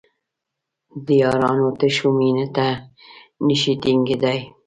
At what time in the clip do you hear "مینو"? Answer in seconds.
2.17-2.45